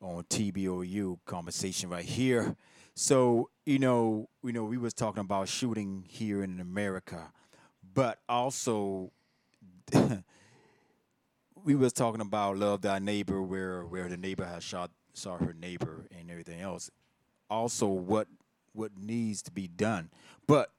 [0.03, 2.57] on TBOU conversation right here.
[2.97, 7.33] So, you know, you know, we was talking about shooting here in America,
[7.95, 9.13] but also
[11.69, 15.53] we was talking about love thy neighbor, where where the neighbor has shot shot her
[15.53, 16.91] neighbor and everything else.
[17.51, 18.27] Also, what
[18.73, 20.09] what needs to be done,
[20.47, 20.73] but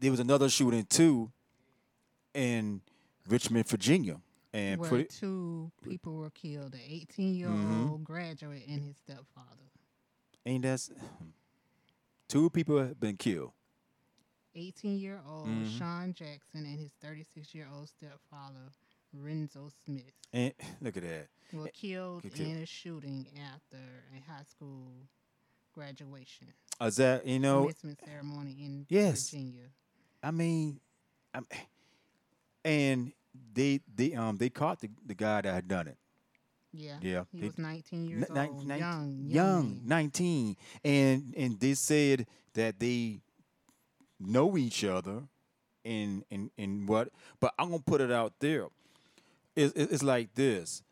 [0.00, 1.32] there was another shooting too
[2.34, 2.82] in
[3.26, 4.20] Richmond, Virginia.
[4.52, 8.02] And where pretty, two people were killed, an 18 year old mm-hmm.
[8.02, 9.70] graduate and his stepfather.
[10.44, 10.86] Ain't that
[12.28, 13.52] two people have been killed?
[14.54, 15.78] 18 year old mm-hmm.
[15.78, 18.70] Shawn Jackson and his 36 year old stepfather
[19.22, 21.28] Renzo Smith And look at that.
[21.52, 22.46] were killed Good kill.
[22.46, 23.78] in a shooting after
[24.16, 24.88] a high school
[25.74, 26.48] graduation
[26.80, 27.60] Is that you know?
[27.62, 29.30] commencement ceremony in Yes.
[29.30, 29.64] Virginia.
[30.22, 30.80] I mean,
[31.34, 31.46] I'm,
[32.64, 33.12] and
[33.52, 35.96] they they um they caught the, the guy that had done it.
[36.72, 36.96] Yeah.
[37.02, 38.66] Yeah, He they- was 19 years N- old.
[38.66, 39.30] nine- young, young.
[39.30, 43.20] young, 19, and and they said that they
[44.18, 45.22] know each other,
[45.84, 47.10] and and and what?
[47.40, 48.68] But I'm gonna put it out there.
[49.56, 50.82] It's, it's like this.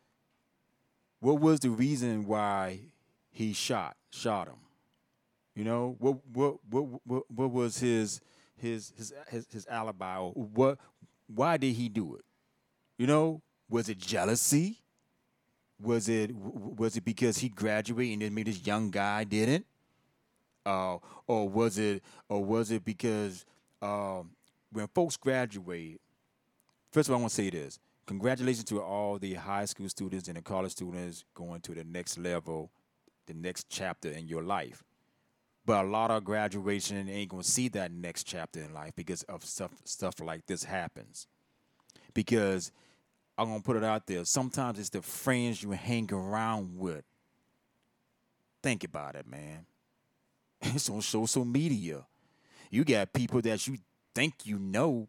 [1.19, 2.79] What was the reason why
[3.31, 4.57] he shot shot him?
[5.55, 8.21] You know what what what what, what was his
[8.55, 10.17] his his his, his alibi?
[10.17, 10.79] Or what?
[11.27, 12.25] Why did he do it?
[12.97, 14.79] You know, was it jealousy?
[15.81, 19.65] Was it was it because he graduated and then maybe this young guy didn't?
[20.65, 20.97] Uh,
[21.27, 23.45] or was it or was it because
[23.81, 24.31] um,
[24.71, 25.99] when folks graduate?
[26.91, 30.27] First of all, I want to say this: congratulations to all the high school students
[30.27, 32.71] and the college students going to the next level,
[33.27, 34.83] the next chapter in your life.
[35.65, 39.45] But a lot of graduation ain't gonna see that next chapter in life because of
[39.45, 41.27] stuff stuff like this happens.
[42.13, 42.71] Because
[43.37, 44.25] I'm gonna put it out there.
[44.25, 47.05] Sometimes it's the friends you hang around with.
[48.61, 49.65] Think about it, man.
[50.75, 52.05] It's on social media.
[52.69, 53.77] You got people that you
[54.15, 55.07] think you know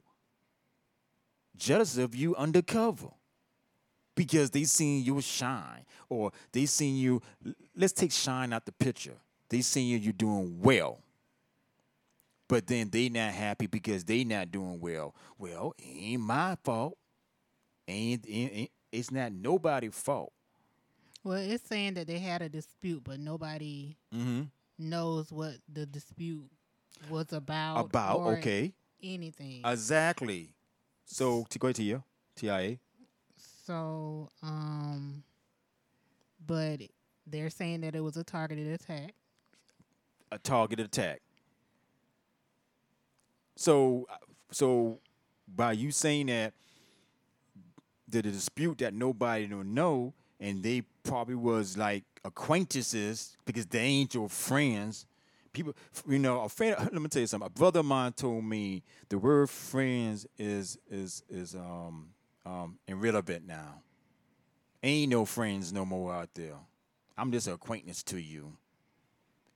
[1.56, 3.08] jealous of you undercover
[4.14, 7.20] because they seen you shine or they seen you
[7.76, 9.16] let's take shine out the picture
[9.48, 10.98] they seen you you doing well
[12.48, 16.96] but then they not happy because they not doing well well it ain't my fault
[17.88, 20.32] ain't, ain't, ain't it's not nobody fault
[21.24, 24.42] Well, it's saying that they had a dispute, but nobody mm-hmm.
[24.78, 26.48] knows what the dispute
[27.08, 27.86] was about.
[27.86, 28.72] About, okay.
[29.02, 29.62] Anything.
[29.64, 30.54] exactly
[31.04, 32.02] so to go to you
[32.36, 32.78] tia
[33.64, 35.22] so, um,
[36.46, 36.80] but
[37.26, 39.14] they're saying that it was a targeted attack.
[40.30, 41.22] a targeted attack.
[43.56, 44.06] So,
[44.50, 44.98] so
[45.48, 46.52] by you saying that
[48.08, 53.80] the, the dispute that nobody don't know, and they probably was like acquaintances because they
[53.80, 55.06] ain't your friends.
[55.54, 55.74] People,
[56.06, 56.76] you know, a friend.
[56.92, 57.46] Let me tell you something.
[57.46, 62.10] A brother of mine told me the word friends is is is um
[62.44, 63.80] um irrelevant now.
[64.82, 66.56] Ain't no friends no more out there.
[67.16, 68.52] I'm just an acquaintance to you.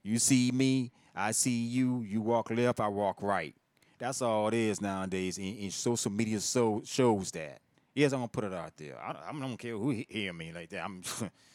[0.01, 2.01] You see me, I see you.
[2.01, 3.53] You walk left, I walk right.
[3.99, 5.37] That's all it is nowadays.
[5.37, 7.59] And, and social media so shows that.
[7.93, 8.97] Yes, I'm gonna put it out there.
[9.03, 10.83] I, don't- I don't care who he- hear me like that.
[10.85, 11.01] I'm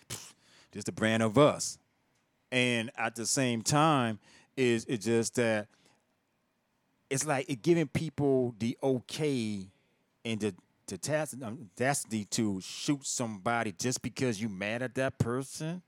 [0.72, 1.78] just the brand of us.
[2.54, 4.20] And at the same time,
[4.56, 5.66] is it's just that
[7.10, 9.66] it's like it giving people the okay
[10.24, 10.54] and the
[10.86, 15.82] the task um, audacity to shoot somebody just because you mad at that person,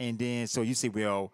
[0.00, 1.30] and then so you say, well,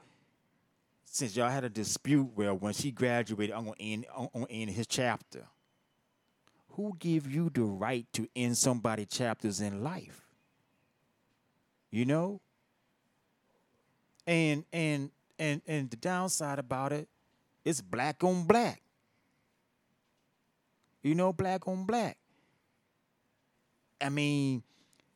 [1.06, 4.72] since y'all had a dispute, well, when she graduated, I'm gonna end, I'm gonna end
[4.72, 5.46] his chapter.
[6.72, 10.26] Who give you the right to end somebody's chapters in life?
[11.90, 12.42] You know.
[14.30, 15.10] And and
[15.40, 17.08] and and the downside about it,
[17.64, 18.80] it's black on black.
[21.02, 22.16] You know, black on black.
[24.00, 24.62] I mean,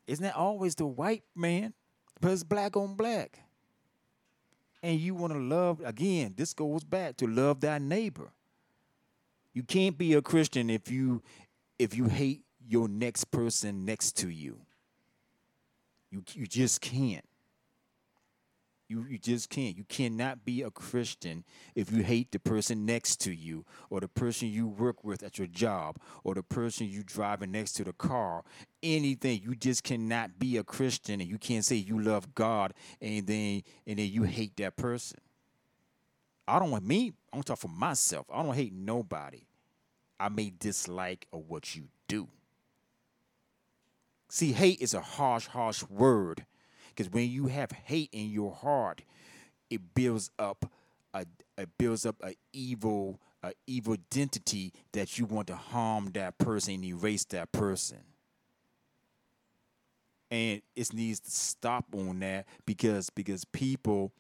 [0.09, 1.75] isn't that always the white man?
[2.21, 3.39] But it's black on black.
[4.83, 8.33] And you want to love, again, this goes back to love thy neighbor.
[9.53, 11.23] You can't be a Christian if you
[11.79, 14.59] if you hate your next person next to you.
[16.11, 17.25] You you just can't.
[18.95, 19.77] You you just can't.
[19.77, 21.43] You cannot be a Christian
[21.75, 25.37] if you hate the person next to you or the person you work with at
[25.37, 28.45] your job or the person you driving next to the car.
[28.85, 29.41] Anything.
[29.43, 33.63] You just cannot be a Christian and you can't say you love God and then
[33.85, 35.19] and then you hate that person.
[36.47, 38.27] I don't want me, I'm talking for myself.
[38.33, 39.47] I don't hate nobody.
[40.21, 42.29] I may dislike of what you do.
[44.29, 46.47] See, hate is a harsh, harsh word.
[46.95, 49.03] Because when you have hate in your heart,
[49.71, 50.71] it builds up
[51.13, 51.27] a
[51.57, 56.75] it builds up a evil, a evil identity that you want to harm that person
[56.75, 57.99] and erase that person.
[60.31, 64.13] And it needs to stop on that because because people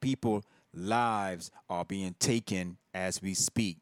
[0.00, 3.78] people lives are being taken as we speak,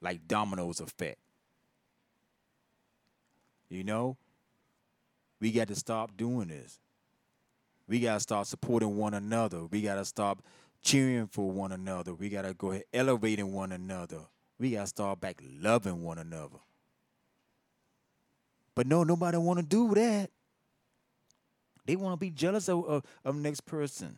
[0.00, 1.18] like dominoes effect.
[3.68, 4.18] You know,
[5.40, 6.78] we got to stop doing this.
[7.92, 9.66] We got to start supporting one another.
[9.66, 10.42] We got to stop
[10.80, 12.14] cheering for one another.
[12.14, 14.20] We got to go ahead elevating one another.
[14.58, 16.56] We got to start back loving one another.
[18.74, 20.30] But no, nobody want to do that.
[21.84, 24.16] They want to be jealous of, of, of next person.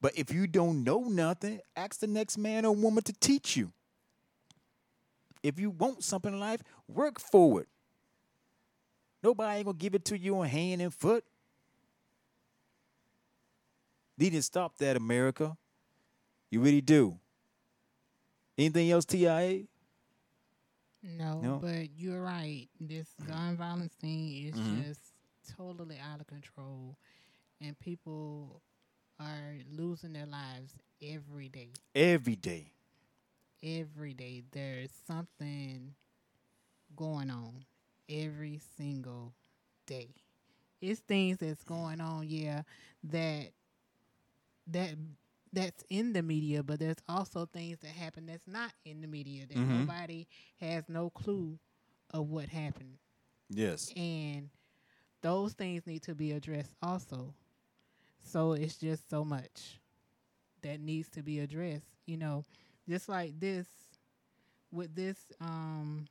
[0.00, 3.72] But if you don't know nothing, ask the next man or woman to teach you.
[5.42, 7.68] If you want something in life, work for it.
[9.24, 11.24] Nobody ain't gonna give it to you on hand and foot.
[14.18, 15.56] Need to stop that, America.
[16.50, 17.18] You really do.
[18.56, 19.64] Anything else, TIA?
[21.02, 21.58] No, No?
[21.58, 22.68] but you're right.
[22.80, 24.84] This gun violence thing is Mhm.
[24.84, 25.00] just
[25.56, 26.96] totally out of control,
[27.60, 28.60] and people
[29.20, 31.70] are losing their lives every day.
[31.94, 32.72] Every day.
[33.62, 35.94] Every day, there's something
[36.96, 37.64] going on.
[38.08, 39.34] Every single
[39.86, 40.14] day,
[40.80, 42.28] it's things that's going on.
[42.28, 42.62] Yeah,
[43.04, 43.52] that
[44.68, 44.90] that
[45.52, 49.46] that's in the media, but there's also things that happen that's not in the media
[49.46, 49.80] that Mhm.
[49.80, 50.26] nobody
[50.60, 51.58] has no clue
[52.10, 52.98] of what happened.
[53.48, 53.90] Yes.
[53.96, 54.50] And
[55.22, 57.34] those things need to be addressed also.
[58.22, 59.80] So it's just so much
[60.62, 61.86] that needs to be addressed.
[62.06, 62.44] You know,
[62.88, 63.66] just like this
[64.70, 66.06] with this um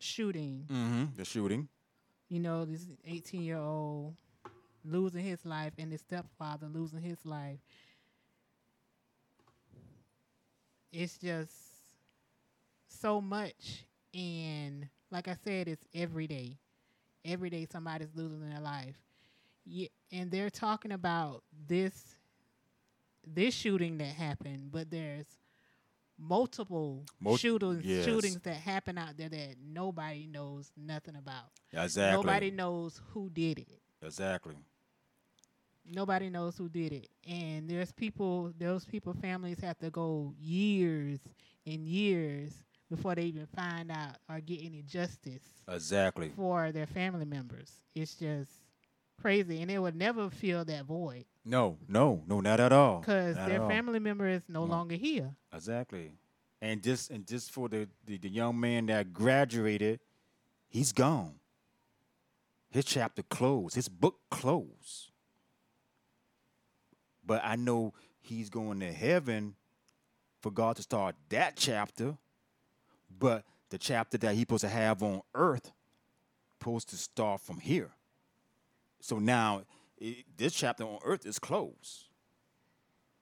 [0.00, 1.16] shooting, Mm-hmm.
[1.16, 1.68] The shooting.
[2.28, 4.16] you know, this 18 year old
[4.84, 7.58] losing his life and his stepfather losing his life.
[10.92, 11.52] It's just
[12.88, 13.84] so much.
[14.14, 16.58] And like I said, it's every day.
[17.24, 18.96] Every day somebody's losing their life.
[19.64, 22.16] Yeah, and they're talking about this
[23.24, 25.26] this shooting that happened, but there's
[26.18, 28.04] multiple Mul- shootings yes.
[28.04, 31.50] shootings that happen out there that nobody knows nothing about.
[31.72, 32.16] Exactly.
[32.16, 33.80] Nobody knows who did it.
[34.02, 34.56] Exactly.
[35.90, 37.08] Nobody knows who did it.
[37.28, 41.18] And there's people those people families have to go years
[41.66, 42.52] and years
[42.90, 46.30] before they even find out or get any justice Exactly.
[46.36, 47.70] for their family members.
[47.94, 48.50] It's just
[49.20, 53.00] crazy and they would never fill that void No, no, no, not at all.
[53.00, 55.34] because their family member is no longer here.
[55.54, 56.12] Exactly.
[56.60, 60.00] And just and just for the, the, the young man that graduated,
[60.68, 61.34] he's gone.
[62.70, 63.74] His chapter closed.
[63.74, 65.11] His book closed.
[67.24, 69.54] But I know he's going to heaven
[70.40, 72.16] for God to start that chapter.
[73.18, 75.70] But the chapter that he's supposed to have on earth
[76.58, 77.90] supposed to start from here.
[79.00, 79.62] So now
[80.00, 82.08] i this chapter on earth is closed.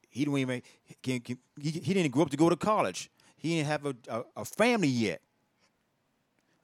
[0.09, 0.63] He don't even
[1.03, 3.11] can, can, he, he didn't grow up to go to college.
[3.37, 5.21] He didn't have a, a, a family yet.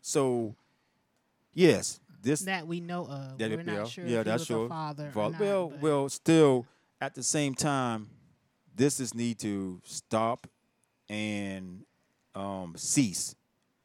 [0.03, 0.55] So,
[1.55, 3.39] yes, this that we know of.
[3.39, 5.41] that We're it- not yeah, sure yeah, that's a father Fa- or not.
[5.41, 6.66] well, well, still
[7.01, 8.09] at the same time,
[8.74, 10.47] this is need to stop
[11.09, 11.84] and
[12.34, 13.34] um, cease.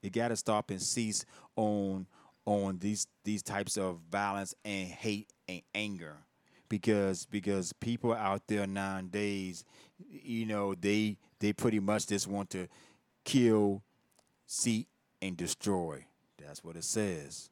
[0.02, 2.08] It got to stop and cease on
[2.46, 6.18] on these these types of violence and hate and anger
[6.70, 9.64] because because people out there nowadays,
[10.10, 12.68] you know, they they pretty much just want to
[13.24, 13.84] kill,
[14.48, 14.88] seek,
[15.22, 16.06] and destroy.
[16.38, 17.50] That's what it says.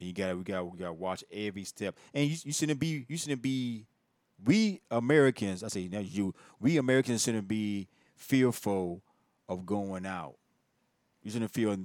[0.00, 1.96] And you got we got we got to watch every step.
[2.14, 3.86] And you, you shouldn't be you shouldn't be
[4.44, 5.62] we Americans.
[5.62, 9.02] I say now you we Americans shouldn't be fearful
[9.48, 10.36] of going out.
[11.22, 11.76] You shouldn't fear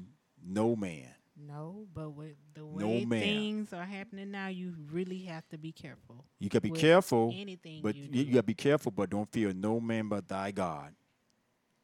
[0.44, 1.08] no man.
[1.44, 3.22] No, but with the No way man.
[3.22, 6.26] things are happening now, you really have to be careful.
[6.40, 8.92] You gotta be careful, Anything but you you, you gotta be careful.
[8.92, 10.94] But don't fear no man but thy God.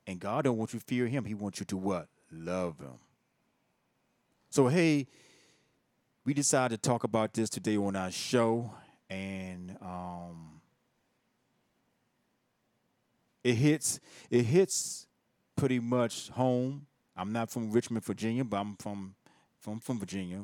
[0.05, 1.25] And God don't want you to fear Him.
[1.25, 2.07] He wants you to what?
[2.31, 2.99] Love Him.
[4.49, 5.07] So hey,
[6.23, 8.71] we decided to talk about this today on our show,
[9.09, 10.56] and um,
[13.47, 15.07] it hits it hits
[15.55, 16.85] pretty much home.
[17.15, 19.15] I'm not from Richmond, Virginia, but I'm from
[19.59, 20.43] from from Virginia,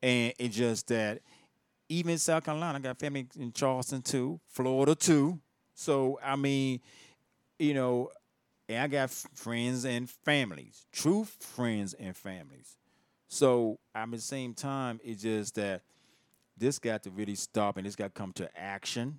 [0.00, 1.20] and it's just that
[1.88, 5.40] even South Carolina, I got family in Charleston too, Florida too.
[5.74, 6.80] So I mean,
[7.58, 8.10] you know,
[8.68, 12.76] and I got friends and families, true friends and families.
[13.28, 15.82] So at the same time, it's just that
[16.56, 19.18] this got to really stop and it's got to come to action.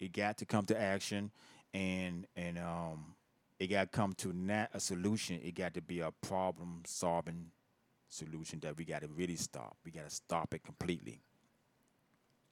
[0.00, 1.30] It got to come to action,
[1.74, 3.14] and and um,
[3.58, 5.40] it got to come to not a solution.
[5.42, 7.50] It got to be a problem solving
[8.08, 9.76] solution that we got to really stop.
[9.84, 11.20] We got to stop it completely.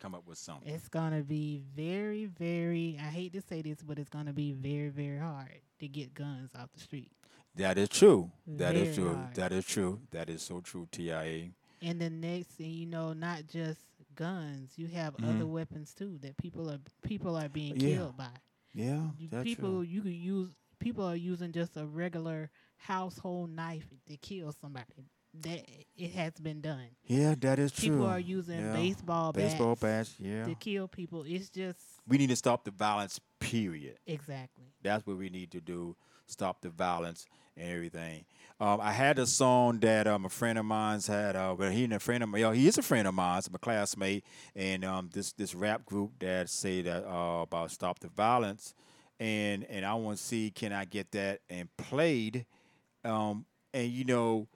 [0.01, 0.69] Come up with something.
[0.69, 2.99] It's gonna be very, very.
[3.01, 6.51] I hate to say this, but it's gonna be very, very hard to get guns
[6.59, 7.13] off the street.
[7.55, 8.29] That is true.
[8.47, 9.15] That is Very true.
[9.15, 9.35] hard.
[9.37, 10.01] That is true.
[10.11, 10.89] That is so true.
[10.91, 11.51] TIA.
[11.83, 13.79] And the next thing you know, not just
[14.17, 15.37] guns, you have Mhm.
[15.37, 17.97] other weapons too that people are people are being Yeah.
[17.99, 18.31] killed by.
[18.75, 19.81] Yeah, that's people true.
[19.83, 25.07] you could use people are using just a regular household knife to kill somebody.
[25.43, 25.63] That
[25.97, 26.89] it has been done.
[27.07, 27.97] Yeah, that is People true.
[27.97, 28.73] People are using Yeah.
[28.75, 30.15] baseball baseball bats bats.
[30.21, 31.25] Yeah, to kill people.
[31.27, 33.19] It's just we need to stop the violence.
[33.41, 33.99] Period.
[34.07, 34.67] exactly.
[34.83, 35.97] That's what we need to do.
[36.33, 37.27] Stop the violence
[37.57, 38.25] and everything.
[38.61, 41.35] Um, I had a song that um, a friend of mine's had.
[41.35, 42.55] Uh, well, he and a friend of mine.
[42.55, 43.43] He is a friend of mine.
[43.51, 44.25] my classmate,
[44.55, 48.75] and um, this this rap group that say that uh, about stop the violence,
[49.19, 52.47] and and I want to see can I get that and played,
[53.05, 54.49] um, and you know,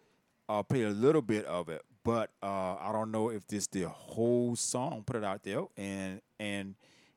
[0.49, 3.89] I'll play a little bit of it, but uh, I don't know if this the
[3.89, 5.03] whole song.
[5.05, 6.77] Put it out there, and and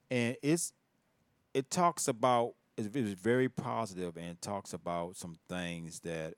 [0.10, 0.74] and it's
[1.54, 6.36] it talks about it's, it's very positive and talks about some things that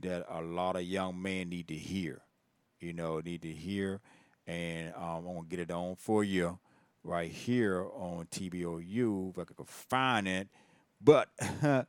[0.00, 2.22] that a lot of young men need to hear.
[2.80, 4.00] You know, need to hear,
[4.46, 6.58] and um, I'm gonna get it on for you
[7.02, 10.48] right here on TBOU if I could find it.
[11.00, 11.28] But
[11.62, 11.84] I,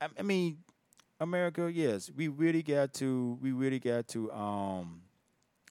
[0.00, 0.58] I mean,
[1.20, 5.02] America, yes, we really got to we really got to um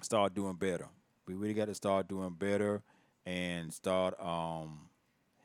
[0.02, 0.88] start doing better.
[1.28, 2.84] We really got to start doing better
[3.26, 4.90] and start um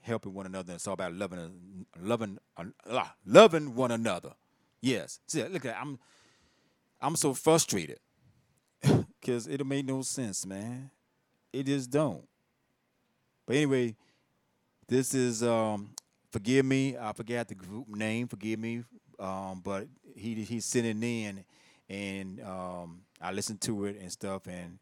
[0.02, 4.32] helping one another it's all about loving loving uh, loving one another.
[4.80, 5.20] Yes.
[5.26, 5.98] See, look at I'm
[7.00, 7.98] I'm so frustrated
[9.20, 10.90] because it made no sense, man.
[11.52, 12.26] It just don't.
[13.46, 13.96] But anyway,
[14.88, 15.90] this is um
[16.30, 18.84] forgive me, I forgot the group name, forgive me.
[19.18, 19.86] Um, but
[20.16, 21.44] he he's sitting in
[21.88, 24.78] and um I listened to it and stuff and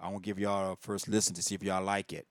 [0.00, 2.26] I want to give y'all a first listen to see if y'all like it.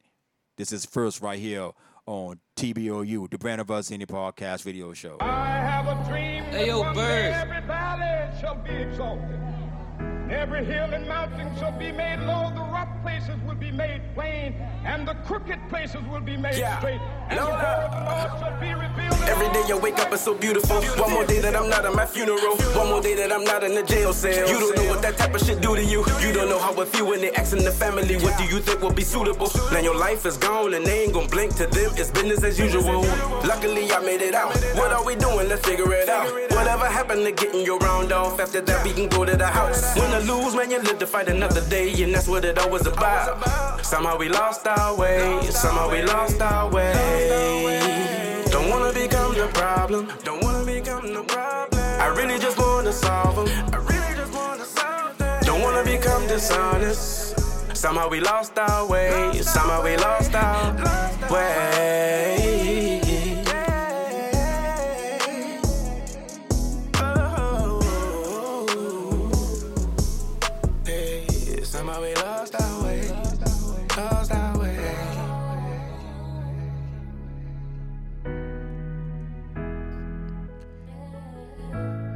[0.56, 1.72] This is first right here
[2.10, 5.18] on TBOU, the Brand of Us Indie Podcast video show.
[5.20, 7.34] I have a dream Hey, yo, that one Bird.
[7.34, 9.39] every valley shall be exalted.
[10.32, 12.49] Every hill and mountain shall be made low.
[13.03, 14.53] Places will be made plain,
[14.86, 16.77] and the crooked places will be made Yeah.
[16.80, 16.99] straight.
[17.30, 17.55] And the Lola.
[17.55, 19.30] word of the Lord shall be revealed.
[19.30, 20.82] Every day I wake up, it's so beautiful.
[21.01, 22.55] One more day that I'm not at my funeral.
[22.75, 24.47] One more day that I'm not in the jail cell.
[24.49, 26.03] You don't know what that type of shit do to you.
[26.21, 28.17] You don't know how it feel when they asking the family.
[28.17, 29.49] What do you think will be suitable?
[29.71, 31.91] Now your life is gone and they ain't gonna blink to them.
[31.95, 33.01] It's business as usual.
[33.43, 34.55] Luckily I made it out.
[34.75, 35.47] What are we doing?
[35.47, 36.27] Let's figure it out.
[36.51, 38.39] Whatever happened to getting your round off?
[38.39, 39.95] After that we can go to the house.
[39.95, 42.68] Win or lose, man, you live to fight another day, and that's what it always
[42.78, 43.84] about.
[43.84, 45.41] Somehow we lost our way.
[45.49, 48.45] Somehow we lost our way.
[48.51, 50.07] Don't wanna become the problem.
[50.24, 51.82] Don't wanna become the problem.
[51.99, 53.47] I really just wanna solve them.
[53.74, 55.43] I really just wanna solve them.
[55.43, 57.76] Don't wanna become dishonest.
[57.76, 59.41] Somehow we lost our way.
[59.41, 60.74] Somehow we lost our
[61.32, 62.39] way.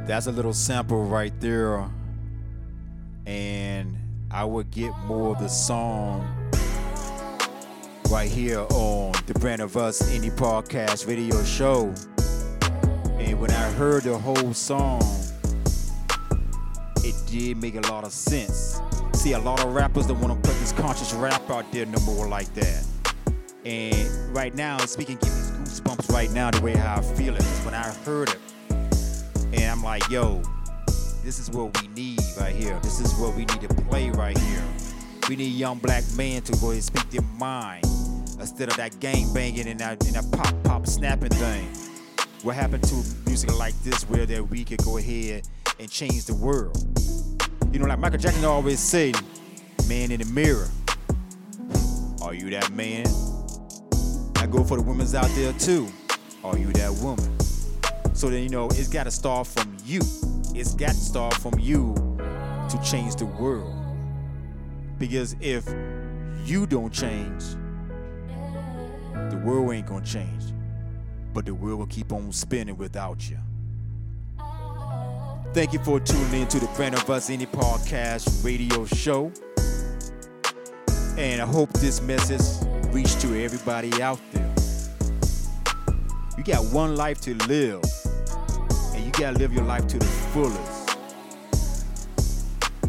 [0.06, 1.88] That's a little sample right there.
[3.24, 3.96] And
[4.30, 6.28] I would get more of the song
[8.10, 11.94] right here on the Brand of Us Indie Podcast video show.
[13.18, 15.00] And when I heard the whole song,
[17.02, 18.82] it did make a lot of sense.
[19.14, 21.98] See, a lot of rappers don't want to put this conscious rap out there no
[22.00, 22.84] more like that.
[23.64, 27.42] And right now, speaking, give me goosebumps right now the way how I feel it
[27.64, 28.36] when I heard it,
[29.84, 30.42] like, yo,
[31.22, 32.78] this is what we need right here.
[32.82, 34.64] This is what we need to play right here.
[35.28, 37.84] We need young black men to go and speak their mind
[38.40, 41.68] instead of that gang banging and that, and that pop pop snapping thing.
[42.42, 42.94] What happened to
[43.26, 45.46] music like this where that we could go ahead
[45.78, 46.76] and change the world?
[47.70, 49.14] You know, like Michael Jackson always said,
[49.86, 50.68] man in the mirror.
[52.22, 53.06] Are you that man?
[54.36, 55.88] I go for the women's out there too.
[56.42, 57.36] Are you that woman?
[58.14, 60.00] So then you know it's got to start from you.
[60.54, 61.94] It's got to start from you
[62.70, 63.74] to change the world.
[64.98, 65.66] Because if
[66.46, 67.42] you don't change,
[69.30, 70.44] the world ain't gonna change.
[71.32, 73.38] But the world will keep on spinning without you.
[75.52, 79.32] Thank you for tuning in to the Brand of Us Indie Podcast radio show.
[81.18, 84.54] And I hope this message reached to everybody out there.
[86.36, 87.82] You got one life to live,
[89.18, 90.90] gotta live your life to the fullest.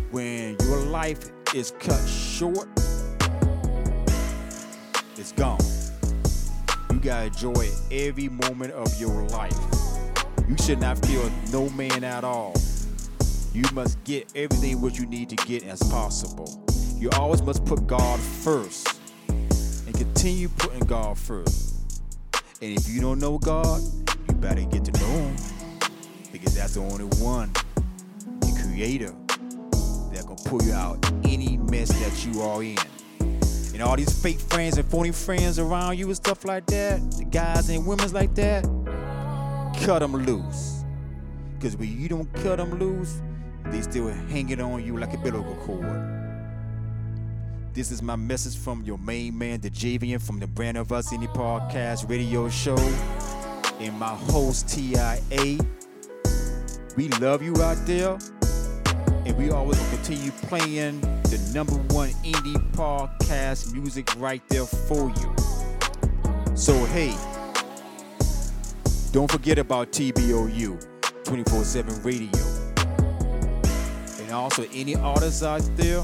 [0.09, 2.67] When your life is cut short,
[5.17, 5.59] it's gone.
[6.91, 9.57] You gotta enjoy every moment of your life.
[10.47, 12.55] You should not feel no man at all.
[13.53, 16.65] You must get everything what you need to get as possible.
[16.95, 21.75] You always must put God first and continue putting God first.
[22.63, 23.81] And if you don't know God,
[24.27, 25.54] you better get to know Him
[26.39, 27.49] because that's the only one,
[28.41, 29.13] the Creator,
[30.11, 32.77] that can pull you out any mess that you are in.
[33.73, 37.23] And all these fake friends and phony friends around you and stuff like that, the
[37.23, 38.63] guys and women's like that,
[39.85, 40.83] cut them loose.
[41.53, 43.21] Because when you don't cut them loose,
[43.67, 46.11] they still hanging on you like a umbilical cord.
[47.73, 51.13] This is my message from your main man, the Javian, from the Brand of Us
[51.13, 52.77] Indie Podcast radio show.
[53.79, 55.59] And my host, TIA.
[56.95, 58.17] We love you out there.
[59.25, 65.35] And we always continue playing the number one indie podcast music right there for you.
[66.55, 67.13] So, hey,
[69.11, 72.41] don't forget about TBOU 24 7 radio.
[74.21, 76.01] And also, any artists out there,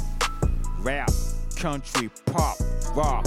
[0.80, 1.12] rap,
[1.56, 2.58] country, pop,
[2.96, 3.26] rock,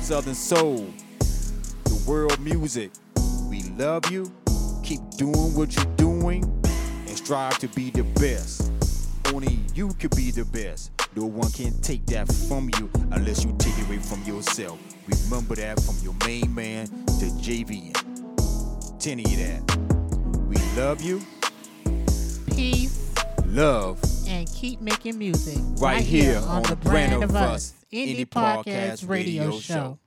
[0.00, 0.86] southern soul,
[1.84, 2.90] the world music.
[3.48, 4.30] We love you.
[4.84, 8.70] Keep doing what you're doing and strive to be the best.
[9.32, 10.92] Only you can be the best.
[11.16, 14.78] No one can take that from you unless you take it away from yourself.
[15.08, 17.94] Remember that from your main man to JVN.
[18.98, 19.78] Ten of that.
[20.48, 21.22] We love you.
[22.54, 23.14] Peace
[23.46, 29.58] Love and keep making music right, here on, the Brand of Us Indie Podcast Radio
[29.58, 29.98] Show.